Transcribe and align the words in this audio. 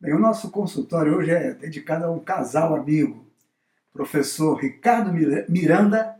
Bem, 0.00 0.14
o 0.14 0.18
nosso 0.18 0.50
consultório 0.50 1.16
hoje 1.16 1.30
é 1.30 1.52
dedicado 1.52 2.04
a 2.04 2.10
um 2.10 2.18
casal 2.18 2.74
amigo, 2.74 3.26
professor 3.92 4.54
Ricardo 4.54 5.12
Miranda, 5.48 6.16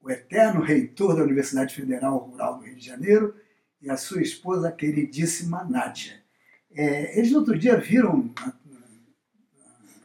o 0.00 0.10
eterno 0.10 0.60
reitor 0.60 1.16
da 1.16 1.22
Universidade 1.22 1.74
Federal 1.74 2.18
Rural 2.18 2.58
do 2.58 2.64
Rio 2.64 2.76
de 2.76 2.86
Janeiro, 2.86 3.34
e 3.80 3.90
a 3.90 3.96
sua 3.96 4.22
esposa 4.22 4.70
queridíssima 4.70 5.64
Nádia. 5.64 6.22
É, 6.70 7.18
eles 7.18 7.32
no 7.32 7.38
outro 7.38 7.58
dia 7.58 7.76
viram 7.76 8.32
na, 8.38 8.54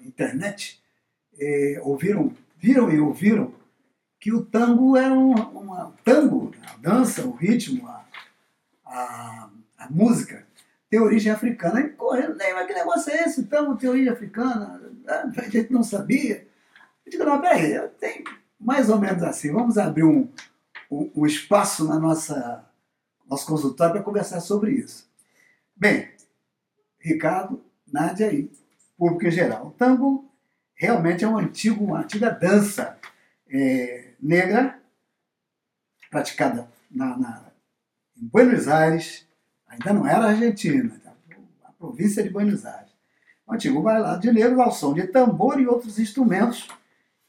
na 0.02 0.08
internet, 0.08 0.82
é, 1.38 1.80
ouviram, 1.84 2.36
viram 2.58 2.92
e 2.92 3.00
ouviram 3.00 3.54
que 4.24 4.32
o 4.32 4.46
tango 4.46 4.96
era 4.96 5.14
uma, 5.14 5.50
uma 5.50 5.94
tango, 6.02 6.56
a 6.66 6.78
dança, 6.78 7.26
o 7.26 7.34
ritmo, 7.34 7.86
a, 7.90 8.06
a, 8.86 9.50
a 9.78 9.90
música 9.90 10.48
tem 10.90 11.02
origem 11.02 11.30
africana. 11.30 11.80
Aí 11.80 11.90
correndo, 11.90 12.38
mas 12.38 12.66
que 12.66 12.74
negócio 12.74 13.12
é 13.12 13.26
esse? 13.26 13.44
Tango 13.44 13.76
tem 13.76 13.90
origem 13.90 14.14
africana? 14.14 14.82
Ah, 15.06 15.30
a 15.36 15.50
gente 15.50 15.74
não 15.74 15.84
sabia. 15.84 16.48
Eu 17.06 17.12
digo, 17.12 17.26
não, 17.26 17.42
peraí, 17.42 17.74
eu 17.74 17.90
tenho 17.90 18.24
mais 18.58 18.90
ou 18.90 18.98
menos 18.98 19.22
assim. 19.24 19.52
Vamos 19.52 19.78
abrir 19.78 20.06
um, 20.06 20.30
um, 20.90 21.12
um 21.14 21.26
espaço 21.26 21.86
na 21.86 22.00
nossa 22.00 22.64
nosso 23.30 23.46
consultório 23.46 23.96
para 23.96 24.04
conversar 24.04 24.40
sobre 24.40 24.72
isso. 24.72 25.06
Bem, 25.76 26.08
Ricardo, 26.98 27.62
Nádia 27.86 28.32
e 28.34 28.50
público 28.98 29.26
em 29.26 29.32
geral. 29.32 29.68
O 29.68 29.72
tango 29.72 30.32
realmente 30.76 31.26
é 31.26 31.28
um 31.28 31.38
antigo, 31.38 31.84
uma 31.84 32.00
antiga 32.00 32.30
dança 32.30 32.98
é, 33.50 34.03
negra 34.24 34.80
praticada 36.10 36.68
na, 36.90 37.18
na, 37.18 37.52
em 38.16 38.26
Buenos 38.26 38.68
Aires, 38.68 39.28
ainda 39.68 39.94
não 39.94 40.08
era 40.08 40.28
Argentina, 40.28 41.00
tá? 41.04 41.14
a 41.66 41.72
província 41.74 42.24
de 42.24 42.30
Buenos 42.30 42.66
Aires. 42.66 42.92
Um 43.48 43.54
antigo 43.54 43.82
bailado 43.82 44.22
de 44.22 44.32
negros 44.32 44.60
ao 44.60 44.72
som 44.72 44.94
de 44.94 45.08
tambor 45.08 45.60
e 45.60 45.68
outros 45.68 46.00
instrumentos, 46.00 46.68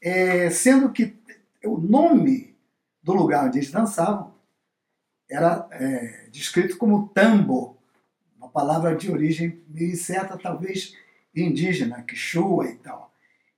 é, 0.01 0.49
sendo 0.49 0.91
que 0.91 1.17
o 1.65 1.77
nome 1.77 2.55
do 3.03 3.13
lugar 3.13 3.45
onde 3.45 3.57
eles 3.57 3.71
dançavam 3.71 4.33
era 5.29 5.67
é, 5.71 6.29
descrito 6.31 6.77
como 6.77 7.09
tambo, 7.09 7.77
uma 8.37 8.47
palavra 8.47 8.95
de 8.95 9.11
origem 9.11 9.61
meio 9.67 9.91
incerta, 9.91 10.37
talvez 10.37 10.95
indígena, 11.35 12.03
quechua 12.03 12.69
e 12.69 12.75
tal. 12.75 13.11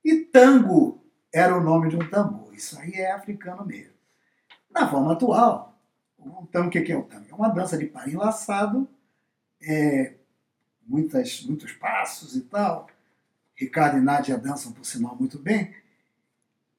E 0.04 0.16
tango 0.16 0.97
era 1.32 1.56
o 1.56 1.62
nome 1.62 1.88
de 1.88 1.96
um 1.96 2.08
tambor. 2.08 2.54
Isso 2.54 2.78
aí 2.78 2.92
é 2.94 3.12
africano 3.12 3.64
mesmo. 3.64 3.92
Na 4.70 4.88
forma 4.88 5.12
atual, 5.12 5.78
o 6.18 6.46
tango, 6.46 6.68
o 6.68 6.70
que 6.70 6.92
é 6.92 6.96
o 6.96 7.02
tango? 7.02 7.26
É 7.30 7.34
uma 7.34 7.48
dança 7.48 7.76
de 7.78 7.86
par 7.86 8.08
enlaçado, 8.08 8.88
é, 9.60 10.14
muitas, 10.86 11.42
muitos 11.44 11.72
passos 11.72 12.36
e 12.36 12.42
tal. 12.42 12.88
Ricardo 13.54 13.98
e 13.98 14.00
Nádia 14.00 14.38
dançam, 14.38 14.72
por 14.72 14.84
sinal, 14.84 15.16
muito 15.16 15.38
bem. 15.38 15.74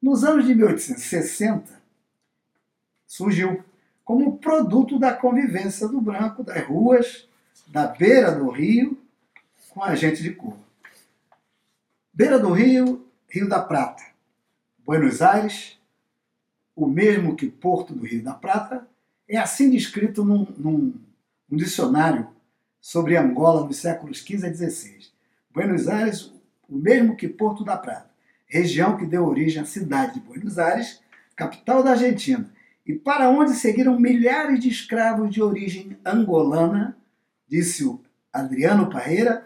Nos 0.00 0.24
anos 0.24 0.46
de 0.46 0.54
1860, 0.54 1.80
surgiu 3.06 3.62
como 4.04 4.38
produto 4.38 4.98
da 4.98 5.14
convivência 5.14 5.86
do 5.86 6.00
branco 6.00 6.42
das 6.42 6.66
ruas, 6.66 7.28
da 7.66 7.86
beira 7.86 8.32
do 8.32 8.48
rio, 8.48 8.98
com 9.68 9.84
a 9.84 9.94
gente 9.94 10.22
de 10.22 10.32
cor. 10.32 10.56
Beira 12.12 12.38
do 12.38 12.52
rio, 12.52 13.06
Rio 13.28 13.48
da 13.48 13.62
Prata. 13.62 14.02
Buenos 14.84 15.20
Aires, 15.22 15.78
o 16.74 16.86
mesmo 16.86 17.36
que 17.36 17.46
Porto 17.48 17.94
do 17.94 18.04
Rio 18.04 18.22
da 18.22 18.34
Prata, 18.34 18.88
é 19.28 19.36
assim 19.36 19.70
descrito 19.70 20.24
num, 20.24 20.46
num, 20.56 20.94
num 21.48 21.56
dicionário 21.56 22.28
sobre 22.80 23.16
Angola 23.16 23.66
nos 23.66 23.76
séculos 23.76 24.18
XV 24.18 24.46
a 24.46 24.52
XVI. 24.52 25.08
Buenos 25.52 25.86
Aires, 25.86 26.32
o 26.68 26.76
mesmo 26.76 27.16
que 27.16 27.28
Porto 27.28 27.62
da 27.64 27.76
Prata, 27.76 28.10
região 28.46 28.96
que 28.96 29.06
deu 29.06 29.24
origem 29.24 29.62
à 29.62 29.66
cidade 29.66 30.14
de 30.14 30.20
Buenos 30.20 30.58
Aires, 30.58 31.00
capital 31.36 31.82
da 31.82 31.90
Argentina, 31.92 32.50
e 32.86 32.94
para 32.94 33.28
onde 33.28 33.52
seguiram 33.52 34.00
milhares 34.00 34.58
de 34.58 34.68
escravos 34.68 35.32
de 35.32 35.42
origem 35.42 35.96
angolana, 36.04 36.96
disse 37.46 37.84
o 37.84 38.00
Adriano 38.32 38.88
Parreira, 38.88 39.44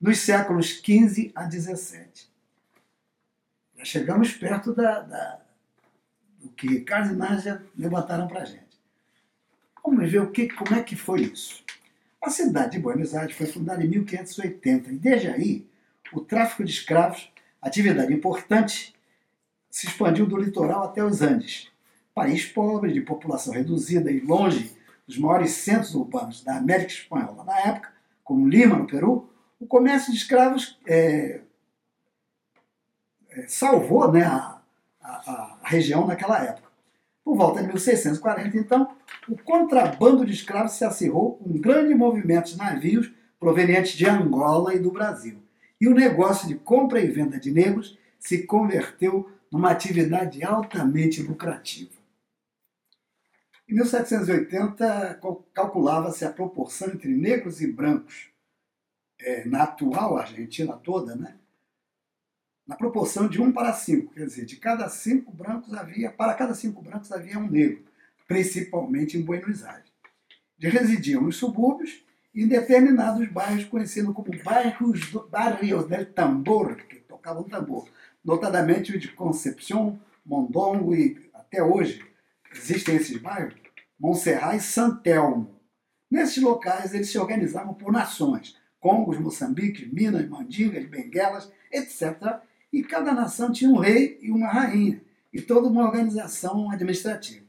nos 0.00 0.18
séculos 0.18 0.80
XV 0.80 1.32
a 1.34 1.48
XVII. 1.48 2.28
Chegamos 3.84 4.32
perto 4.32 4.74
da, 4.74 5.00
da 5.00 5.40
do 6.40 6.48
que 6.50 6.66
Ricardo 6.68 7.12
e 7.12 7.16
Nádia 7.16 7.62
levantaram 7.76 8.28
para 8.28 8.42
a 8.42 8.44
gente. 8.44 8.68
Vamos 9.84 10.10
ver 10.10 10.20
o 10.20 10.30
que, 10.30 10.48
como 10.48 10.74
é 10.74 10.82
que 10.82 10.94
foi 10.94 11.22
isso. 11.22 11.64
A 12.22 12.30
cidade 12.30 12.72
de 12.72 12.78
Buenos 12.78 13.14
Aires 13.14 13.36
foi 13.36 13.46
fundada 13.46 13.82
em 13.82 13.88
1580 13.88 14.92
e 14.92 14.98
desde 14.98 15.28
aí 15.28 15.66
o 16.12 16.20
tráfico 16.20 16.64
de 16.64 16.70
escravos, 16.70 17.32
atividade 17.60 18.12
importante, 18.12 18.94
se 19.70 19.86
expandiu 19.86 20.26
do 20.26 20.36
litoral 20.36 20.84
até 20.84 21.02
os 21.02 21.22
Andes, 21.22 21.70
país 22.14 22.44
pobre, 22.44 22.92
de 22.92 23.00
população 23.00 23.52
reduzida 23.54 24.10
e 24.10 24.20
longe 24.20 24.76
dos 25.06 25.18
maiores 25.18 25.52
centros 25.52 25.94
urbanos 25.94 26.42
da 26.42 26.56
América 26.56 26.92
Espanhola 26.92 27.44
na 27.44 27.58
época, 27.60 27.92
como 28.24 28.48
Lima, 28.48 28.76
no 28.76 28.86
Peru, 28.86 29.30
o 29.58 29.66
comércio 29.66 30.12
de 30.12 30.18
escravos 30.18 30.78
é, 30.86 31.40
salvou 33.46 34.10
né, 34.10 34.24
a, 34.24 34.60
a, 35.00 35.58
a 35.62 35.68
região 35.68 36.06
naquela 36.06 36.42
época. 36.42 36.68
Por 37.24 37.36
volta 37.36 37.60
de 37.60 37.66
1640, 37.66 38.56
então, 38.56 38.96
o 39.28 39.36
contrabando 39.36 40.24
de 40.24 40.32
escravos 40.32 40.72
se 40.72 40.84
acirrou 40.84 41.34
com 41.34 41.50
um 41.50 41.60
grande 41.60 41.94
movimento 41.94 42.46
de 42.46 42.56
navios 42.56 43.12
provenientes 43.38 43.92
de 43.92 44.08
Angola 44.08 44.74
e 44.74 44.78
do 44.78 44.90
Brasil. 44.90 45.42
E 45.80 45.86
o 45.86 45.94
negócio 45.94 46.48
de 46.48 46.54
compra 46.54 47.00
e 47.00 47.06
venda 47.06 47.38
de 47.38 47.50
negros 47.50 47.98
se 48.18 48.44
converteu 48.44 49.30
numa 49.52 49.70
atividade 49.70 50.42
altamente 50.42 51.22
lucrativa. 51.22 51.98
Em 53.68 53.74
1780, 53.74 55.20
calculava-se 55.52 56.24
a 56.24 56.32
proporção 56.32 56.88
entre 56.88 57.14
negros 57.14 57.60
e 57.60 57.70
brancos, 57.70 58.30
é, 59.20 59.44
na 59.44 59.64
atual 59.64 60.16
Argentina 60.16 60.72
toda, 60.72 61.14
né? 61.14 61.36
Na 62.68 62.76
proporção 62.76 63.26
de 63.26 63.40
1 63.40 63.50
para 63.50 63.72
5, 63.72 64.12
quer 64.12 64.26
dizer, 64.26 64.44
de 64.44 64.56
cada 64.56 64.86
cinco 64.90 65.32
brancos 65.32 65.72
havia, 65.72 66.10
para 66.10 66.34
cada 66.34 66.54
cinco 66.54 66.82
brancos 66.82 67.10
havia 67.10 67.38
um 67.38 67.48
negro, 67.48 67.82
principalmente 68.26 69.16
em 69.16 69.22
Buenos 69.22 69.64
Aires. 69.64 69.90
Eles 70.60 70.74
residiam 70.74 71.22
nos 71.22 71.36
subúrbios 71.36 72.04
e 72.34 72.42
em 72.42 72.46
determinados 72.46 73.26
bairros 73.28 73.64
conhecidos 73.64 74.14
como 74.14 74.30
bairros 74.44 75.10
do, 75.10 75.26
barrios 75.26 75.86
del 75.88 76.12
tambor, 76.12 76.76
que 76.76 76.96
tocavam 76.96 77.44
tambor, 77.44 77.88
notadamente 78.22 78.94
o 78.94 78.98
de 78.98 79.08
Concepción, 79.12 79.98
Mondongo 80.22 80.94
e 80.94 81.26
até 81.32 81.62
hoje 81.62 82.04
existem 82.52 82.96
esses 82.96 83.16
bairros, 83.16 83.54
Montserrat 83.98 84.56
e 84.56 84.60
Santelmo. 84.60 85.58
Nesses 86.10 86.42
locais, 86.42 86.92
eles 86.92 87.10
se 87.10 87.18
organizavam 87.18 87.72
por 87.72 87.90
nações, 87.90 88.54
Congos, 88.78 89.18
Moçambique, 89.18 89.86
Minas, 89.86 90.28
Mandingas, 90.28 90.84
Benguelas, 90.84 91.50
etc. 91.72 92.42
E 92.72 92.82
cada 92.82 93.12
nação 93.12 93.52
tinha 93.52 93.70
um 93.70 93.78
rei 93.78 94.18
e 94.20 94.30
uma 94.30 94.48
rainha, 94.48 95.00
e 95.32 95.40
toda 95.40 95.68
uma 95.68 95.84
organização 95.84 96.70
administrativa. 96.70 97.44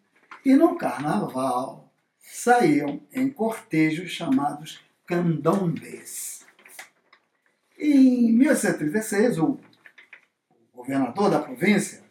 E 0.45 0.53
no 0.53 0.75
carnaval 0.75 1.91
saíam 2.19 3.01
em 3.11 3.29
cortejos 3.29 4.11
chamados 4.11 4.79
candombes. 5.05 6.45
Em 7.77 8.31
1836, 8.33 9.39
o 9.39 9.59
governador 10.73 11.29
da 11.29 11.39
província, 11.39 12.03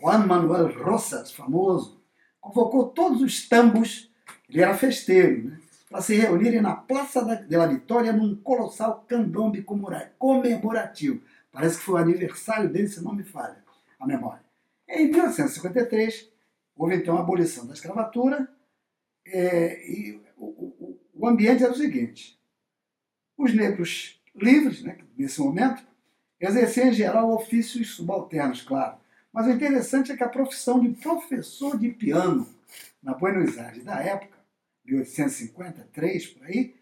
Juan 0.00 0.26
Manuel 0.26 0.82
Rosas, 0.82 1.32
famoso, 1.32 2.00
convocou 2.40 2.88
todos 2.88 3.22
os 3.22 3.48
tambos, 3.48 4.10
ele 4.48 4.62
era 4.62 4.76
festeiro, 4.76 5.48
né, 5.48 5.58
para 5.88 6.02
se 6.02 6.16
reunirem 6.16 6.60
na 6.60 6.74
Praça 6.74 7.24
da, 7.24 7.58
la 7.58 7.66
Vitória 7.66 8.12
num 8.12 8.34
colossal 8.34 9.04
candombe 9.06 9.62
comemorativo. 10.18 11.22
Parece 11.52 11.76
que 11.76 11.84
foi 11.84 11.94
o 11.94 12.02
aniversário 12.02 12.70
dele, 12.70 12.88
se 12.88 13.04
não 13.04 13.14
me 13.14 13.22
falha 13.22 13.62
a 14.00 14.06
memória. 14.06 14.42
Em 14.88 15.10
1853, 15.10 16.30
houve 16.74 16.96
então 16.96 17.16
a 17.16 17.20
abolição 17.20 17.66
da 17.66 17.74
escravatura 17.74 18.48
é, 19.26 19.86
e 19.86 20.20
o, 20.36 20.44
o, 20.46 21.00
o, 21.14 21.28
ambiente 21.28 21.62
era 21.62 21.72
o 21.72 21.76
seguinte: 21.76 22.40
os 23.36 23.54
negros 23.54 24.20
livres, 24.34 24.82
né, 24.82 24.98
nesse 25.16 25.40
momento, 25.40 25.84
exerciam 26.40 26.88
em 26.88 26.92
geral 26.92 27.32
ofícios 27.32 27.94
subalternos, 27.94 28.62
claro, 28.62 28.96
mas 29.32 29.46
o 29.46 29.50
interessante 29.50 30.10
é 30.10 30.16
que 30.16 30.24
a 30.24 30.28
profissão 30.28 30.80
de 30.80 30.88
professor 31.00 31.78
de 31.78 31.90
piano 31.90 32.48
na 33.02 33.14
Buenos 33.14 33.58
Aires 33.58 33.84
da 33.84 34.00
época, 34.00 34.38
1853 34.84 36.26
por 36.28 36.46
aí, 36.46 36.74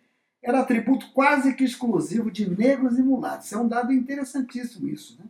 era 0.42 0.60
atributo 0.60 1.10
quase 1.12 1.54
que 1.54 1.64
exclusivo 1.64 2.30
de 2.30 2.48
negros 2.48 2.98
e 2.98 3.02
mulatos. 3.02 3.52
É 3.52 3.58
um 3.58 3.68
dado 3.68 3.92
interessantíssimo 3.92 4.88
isso. 4.88 5.18
Né? 5.18 5.26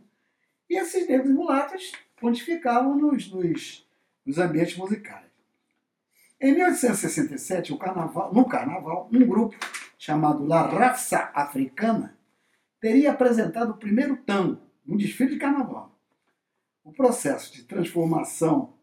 E 0.69 0.77
esses 0.77 1.07
negros 1.07 1.29
e 1.29 1.33
mulatos 1.33 1.91
pontificavam 2.19 2.95
nos, 2.95 3.29
nos 3.31 3.85
nos 4.25 4.37
ambientes 4.37 4.77
musicais. 4.77 5.25
Em 6.39 6.53
1867, 6.53 7.77
carnaval, 7.77 8.33
no 8.33 8.45
carnaval, 8.45 9.09
um 9.11 9.25
grupo 9.25 9.55
chamado 9.97 10.45
La 10.45 10.63
Raça 10.63 11.31
Africana 11.33 12.17
teria 12.79 13.11
apresentado 13.11 13.71
o 13.71 13.77
primeiro 13.77 14.17
tango, 14.17 14.59
num 14.85 14.97
desfile 14.97 15.31
de 15.31 15.37
carnaval. 15.37 15.95
O 16.83 16.91
processo 16.91 17.53
de 17.53 17.63
transformação 17.63 18.73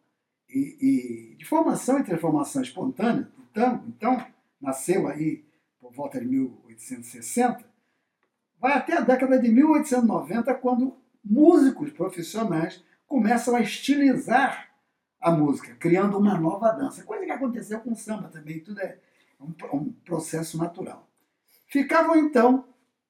e, 0.49 1.33
e 1.33 1.37
de 1.37 1.45
formação 1.45 1.99
e 1.99 2.05
transformação 2.05 2.63
espontânea 2.63 3.25
do 3.37 3.43
tango, 3.53 3.85
então, 3.89 4.25
nasceu 4.61 5.09
aí 5.09 5.45
por 5.89 5.95
volta 5.95 6.21
de 6.21 6.27
1860, 6.27 7.65
vai 8.61 8.73
até 8.75 8.99
a 8.99 9.01
década 9.01 9.39
de 9.39 9.49
1890, 9.49 10.55
quando 10.57 10.97
músicos 11.25 11.91
profissionais 11.91 12.85
começam 13.07 13.57
a 13.57 13.61
estilizar 13.61 14.69
a 15.19 15.31
música, 15.31 15.75
criando 15.77 16.19
uma 16.19 16.39
nova 16.39 16.71
dança. 16.73 17.03
Coisa 17.05 17.25
que 17.25 17.33
aconteceu 17.33 17.81
com 17.81 17.93
o 17.93 17.97
samba 17.97 18.29
também, 18.29 18.61
tudo 18.61 18.81
é 18.81 18.99
um, 19.41 19.53
um 19.75 19.93
processo 20.05 20.59
natural. 20.59 21.09
Ficavam 21.67 22.17
então, 22.17 22.67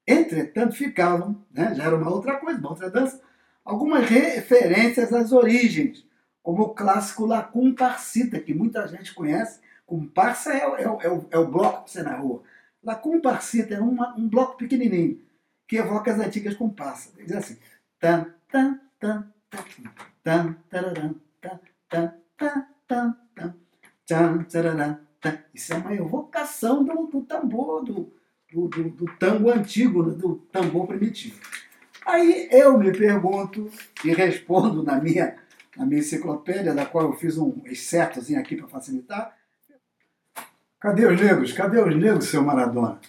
entretanto, 0.07 0.77
ficavam, 0.77 1.45
né, 1.51 1.75
já 1.75 1.85
era 1.85 1.97
uma 1.97 2.11
outra 2.11 2.37
coisa, 2.37 2.61
uma 2.61 2.71
outra 2.71 2.89
dança, 2.89 3.21
algumas 3.65 4.09
referências 4.09 5.13
às 5.13 5.33
origens, 5.33 6.07
como 6.43 6.63
o 6.63 6.75
clássico 6.75 7.27
La 7.27 7.43
Comparsita, 7.43 8.39
que 8.39 8.55
muita 8.55 8.87
gente 8.87 9.13
conhece. 9.15 9.61
Comparsa 9.85 10.53
é, 10.53 10.59
é, 10.59 10.85
é, 10.85 11.21
é 11.31 11.39
o 11.39 11.49
bloco 11.49 11.85
que 11.85 11.91
você 11.91 12.03
na 12.03 12.17
rua. 12.17 12.43
La 12.83 12.95
comparsita 12.95 13.75
é 13.75 13.81
uma, 13.81 14.15
um 14.17 14.29
bloco 14.29 14.57
pequenininho 14.57 15.21
que 15.67 15.77
evoca 15.77 16.13
as 16.13 16.21
antigas 16.21 16.55
comparsas. 16.55 17.13
Diz 17.17 17.33
assim: 17.33 17.59
tan, 17.99 18.35
tan, 18.51 18.81
tan, 18.99 19.33
tan, 19.51 19.75
tan, 20.23 20.57
tan, 20.71 21.15
tan, 21.41 21.65
tan, 21.89 22.13
tan, 22.37 22.67
tan, 22.87 23.17
tan. 23.37 23.69
Isso 25.53 25.75
é 25.75 25.77
uma 25.77 25.93
evocação 25.93 26.85
do, 26.85 27.07
do 27.07 27.23
tambor, 27.23 27.85
do, 27.85 28.13
do, 28.53 28.69
do, 28.69 28.91
do 28.91 29.05
tango 29.19 29.51
antigo, 29.51 30.07
né, 30.07 30.15
do 30.15 30.37
tambor 30.53 30.87
primitivo. 30.87 31.39
Aí 32.07 32.49
eu 32.51 32.79
me 32.79 32.91
pergunto 32.93 33.71
e 34.05 34.13
respondo 34.15 34.83
na 34.83 34.99
minha, 35.01 35.37
na 35.77 35.85
minha 35.85 36.01
enciclopédia, 36.01 36.73
da 36.73 36.87
qual 36.87 37.05
eu 37.05 37.13
fiz 37.15 37.37
um 37.37 37.61
excertozinho 37.67 38.41
aqui 38.41 38.57
para 38.57 38.69
facilitar, 38.69 39.37
Cadê 40.81 41.07
os 41.07 41.21
negros? 41.21 41.53
Cadê 41.53 41.81
os 41.81 41.97
negros, 41.97 42.27
seu 42.27 42.43
Maradona? 42.43 43.01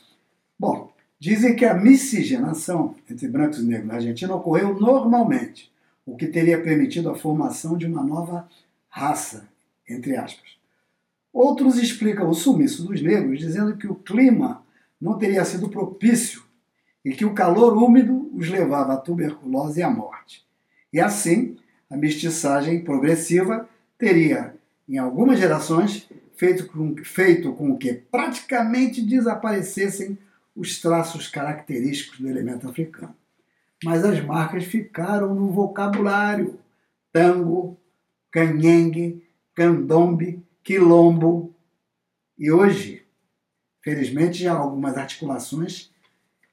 Bom, 0.58 0.92
dizem 1.20 1.56
que 1.56 1.66
a 1.66 1.76
miscigenação 1.76 2.96
entre 3.08 3.28
brancos 3.28 3.60
e 3.60 3.64
negros 3.64 3.88
na 3.88 3.96
Argentina 3.96 4.34
ocorreu 4.34 4.80
normalmente, 4.80 5.72
o 6.04 6.16
que 6.16 6.26
teria 6.26 6.60
permitido 6.60 7.12
a 7.12 7.16
formação 7.16 7.78
de 7.78 7.86
uma 7.86 8.04
nova 8.04 8.50
raça, 8.90 9.48
entre 9.88 10.18
aspas. 10.18 10.58
Outros 11.32 11.78
explicam 11.78 12.28
o 12.28 12.34
sumiço 12.34 12.84
dos 12.88 13.04
negros 13.04 13.38
dizendo 13.38 13.78
que 13.78 13.88
o 13.88 13.94
clima 13.94 14.64
não 15.00 15.20
teria 15.20 15.46
sido 15.46 15.70
propício 15.70 16.42
e 17.06 17.12
que 17.12 17.24
o 17.24 17.36
calor 17.36 17.78
úmido 17.78 18.32
os 18.34 18.50
levava 18.50 18.94
à 18.94 18.98
tuberculose 18.98 19.80
e 19.80 19.84
à 19.84 19.92
morte. 19.92 20.44
E 20.92 21.00
assim, 21.00 21.56
a 21.88 21.96
mestiçagem 21.96 22.84
progressiva 22.84 23.70
teria, 23.96 24.56
em 24.88 24.98
algumas 24.98 25.38
gerações, 25.38 26.10
feito 26.40 26.68
com, 26.68 26.96
feito 27.04 27.52
com 27.52 27.78
que 27.78 27.94
praticamente 27.94 29.02
desaparecessem 29.02 30.18
os 30.56 30.80
traços 30.80 31.28
característicos 31.28 32.22
do 32.22 32.30
elemento 32.30 32.70
africano. 32.70 33.14
Mas 33.84 34.06
as 34.06 34.24
marcas 34.24 34.64
ficaram 34.64 35.36
no 35.36 35.52
vocabulário: 35.52 36.58
tango, 37.12 37.78
canhengue, 38.32 39.22
candombe, 39.54 40.42
quilombo. 40.64 41.54
E 42.38 42.50
hoje, 42.50 43.06
felizmente, 43.84 44.44
já 44.44 44.54
há 44.54 44.58
algumas 44.58 44.98
articulações 44.98 45.92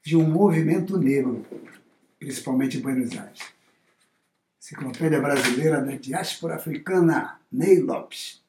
de 0.05 0.17
um 0.17 0.29
movimento 0.29 0.99
negro, 0.99 1.47
principalmente 2.19 2.79
em 2.79 2.81
Buenos 2.81 3.17
Aires. 3.17 3.41
Enciclopédia 4.61 5.21
Brasileira 5.21 5.81
da 5.81 5.95
Diáspora 5.95 6.57
Africana, 6.57 7.39
Ney 7.53 7.81
Lopes. 7.81 8.45